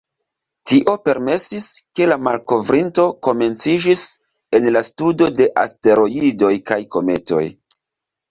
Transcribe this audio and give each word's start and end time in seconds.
Tio 0.69 0.93
permesis, 1.07 1.65
ke 1.99 2.05
la 2.13 2.17
malkovrinto 2.27 3.03
komenciĝis 3.27 4.05
en 4.59 4.67
la 4.77 4.83
studo 4.89 5.27
de 5.41 5.49
asteroidoj 5.65 6.53
kaj 6.71 6.79
kometoj. 6.97 7.43